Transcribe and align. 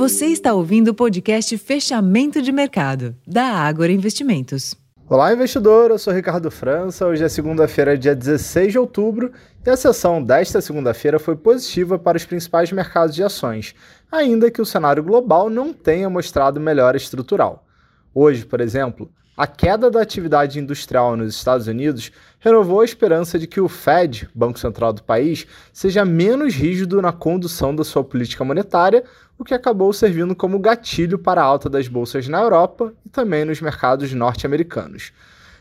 Você 0.00 0.28
está 0.28 0.54
ouvindo 0.54 0.88
o 0.88 0.94
podcast 0.94 1.58
Fechamento 1.58 2.40
de 2.40 2.50
Mercado, 2.50 3.14
da 3.26 3.44
Ágora 3.44 3.92
Investimentos. 3.92 4.74
Olá, 5.06 5.30
investidor. 5.30 5.90
Eu 5.90 5.98
sou 5.98 6.14
Ricardo 6.14 6.50
França. 6.50 7.06
Hoje 7.06 7.22
é 7.22 7.28
segunda-feira, 7.28 7.98
dia 7.98 8.16
16 8.16 8.72
de 8.72 8.78
outubro, 8.78 9.30
e 9.62 9.68
a 9.68 9.76
sessão 9.76 10.24
desta 10.24 10.62
segunda-feira 10.62 11.18
foi 11.18 11.36
positiva 11.36 11.98
para 11.98 12.16
os 12.16 12.24
principais 12.24 12.72
mercados 12.72 13.14
de 13.14 13.22
ações, 13.22 13.74
ainda 14.10 14.50
que 14.50 14.62
o 14.62 14.64
cenário 14.64 15.04
global 15.04 15.50
não 15.50 15.70
tenha 15.70 16.08
mostrado 16.08 16.58
melhora 16.58 16.96
estrutural. 16.96 17.66
Hoje, 18.14 18.44
por 18.44 18.60
exemplo, 18.60 19.10
a 19.36 19.46
queda 19.46 19.90
da 19.90 20.02
atividade 20.02 20.58
industrial 20.58 21.16
nos 21.16 21.34
Estados 21.34 21.66
Unidos 21.66 22.10
renovou 22.40 22.80
a 22.80 22.84
esperança 22.84 23.38
de 23.38 23.46
que 23.46 23.60
o 23.60 23.68
Fed, 23.68 24.28
Banco 24.34 24.58
Central 24.58 24.92
do 24.92 25.02
país, 25.02 25.46
seja 25.72 26.04
menos 26.04 26.54
rígido 26.54 27.00
na 27.00 27.12
condução 27.12 27.74
da 27.74 27.84
sua 27.84 28.04
política 28.04 28.44
monetária, 28.44 29.04
o 29.38 29.44
que 29.44 29.54
acabou 29.54 29.92
servindo 29.92 30.34
como 30.34 30.58
gatilho 30.58 31.18
para 31.18 31.40
a 31.40 31.44
alta 31.44 31.70
das 31.70 31.88
bolsas 31.88 32.28
na 32.28 32.40
Europa 32.40 32.92
e 33.06 33.08
também 33.08 33.44
nos 33.44 33.60
mercados 33.60 34.12
norte-americanos. 34.12 35.12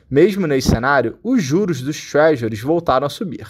Mesmo 0.09 0.47
nesse 0.47 0.69
cenário, 0.69 1.17
os 1.23 1.41
juros 1.41 1.81
dos 1.81 2.11
treasuries 2.11 2.61
voltaram 2.61 3.07
a 3.07 3.09
subir. 3.09 3.47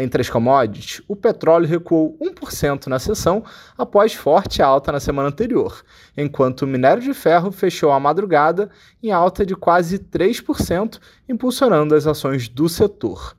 Entre 0.00 0.20
as 0.22 0.30
commodities, 0.30 1.02
o 1.08 1.16
petróleo 1.16 1.66
recuou 1.66 2.16
1% 2.22 2.86
na 2.86 3.00
sessão 3.00 3.42
após 3.76 4.14
forte 4.14 4.62
alta 4.62 4.92
na 4.92 5.00
semana 5.00 5.28
anterior, 5.28 5.82
enquanto 6.16 6.62
o 6.62 6.68
minério 6.68 7.02
de 7.02 7.12
ferro 7.12 7.50
fechou 7.50 7.90
a 7.90 7.98
madrugada 7.98 8.70
em 9.02 9.10
alta 9.10 9.44
de 9.44 9.56
quase 9.56 9.98
3%, 9.98 11.00
impulsionando 11.28 11.96
as 11.96 12.06
ações 12.06 12.48
do 12.48 12.68
setor. 12.68 13.36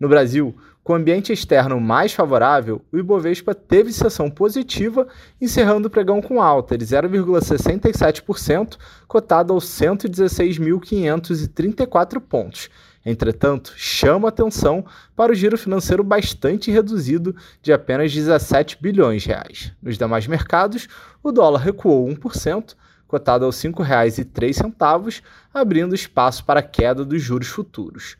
No 0.00 0.08
Brasil, 0.08 0.56
com 0.88 0.94
o 0.94 0.96
ambiente 0.96 1.32
externo 1.34 1.78
mais 1.78 2.14
favorável, 2.14 2.80
o 2.90 2.96
Ibovespa 2.96 3.54
teve 3.54 3.92
sessão 3.92 4.30
positiva, 4.30 5.06
encerrando 5.38 5.86
o 5.86 5.90
pregão 5.90 6.22
com 6.22 6.40
alta 6.40 6.78
de 6.78 6.86
0,67%, 6.86 8.78
cotado 9.06 9.52
aos 9.52 9.66
116.534 9.66 12.20
pontos 12.20 12.70
Entretanto, 13.04 13.74
chama 13.76 14.30
atenção 14.30 14.82
para 15.14 15.32
o 15.32 15.34
giro 15.34 15.58
financeiro 15.58 16.02
bastante 16.02 16.70
reduzido 16.70 17.36
de 17.60 17.70
apenas 17.70 18.14
17 18.14 18.78
bilhões 18.80 19.24
de 19.24 19.28
reais. 19.28 19.74
Nos 19.82 19.98
demais 19.98 20.26
mercados, 20.26 20.88
o 21.22 21.30
dólar 21.30 21.60
recuou 21.60 22.08
1%, 22.08 22.74
cotado 23.06 23.44
aos 23.44 23.62
R$ 23.62 23.72
5,03, 23.72 25.22
abrindo 25.52 25.94
espaço 25.94 26.46
para 26.46 26.60
a 26.60 26.62
queda 26.62 27.04
dos 27.04 27.20
juros 27.20 27.48
futuros. 27.48 28.16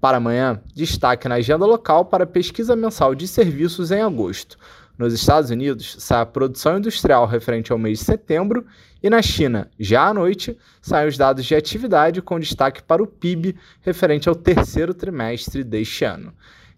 Para 0.00 0.16
amanhã, 0.16 0.60
destaque 0.74 1.28
na 1.28 1.36
agenda 1.36 1.66
local 1.66 2.06
para 2.06 2.26
pesquisa 2.26 2.74
mensal 2.74 3.14
de 3.14 3.28
serviços 3.28 3.90
em 3.90 4.00
agosto. 4.00 4.56
Nos 4.96 5.12
Estados 5.12 5.50
Unidos, 5.50 5.96
sai 5.98 6.20
a 6.20 6.26
produção 6.26 6.78
industrial 6.78 7.26
referente 7.26 7.72
ao 7.72 7.78
mês 7.78 7.98
de 7.98 8.04
setembro 8.04 8.66
e 9.02 9.08
na 9.08 9.22
China, 9.22 9.70
já 9.78 10.08
à 10.08 10.14
noite, 10.14 10.56
saem 10.82 11.08
os 11.08 11.16
dados 11.16 11.44
de 11.44 11.54
atividade 11.54 12.20
com 12.20 12.38
destaque 12.38 12.82
para 12.82 13.02
o 13.02 13.06
PIB 13.06 13.56
referente 13.80 14.28
ao 14.28 14.34
terceiro 14.34 14.92
trimestre 14.92 15.64
deste 15.64 16.04
ano. 16.04 16.32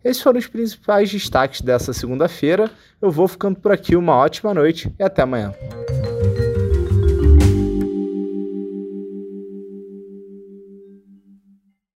Esses 0.05 0.23
foram 0.23 0.39
os 0.39 0.47
principais 0.47 1.11
destaques 1.11 1.61
dessa 1.61 1.93
segunda-feira. 1.93 2.71
Eu 3.01 3.11
vou 3.11 3.29
ficando 3.29 3.59
por 3.59 3.73
aqui, 3.73 3.95
uma 3.95 4.17
ótima 4.17 4.53
noite 4.53 4.93
e 4.99 5.03
até 5.03 5.23
amanhã. 5.23 5.53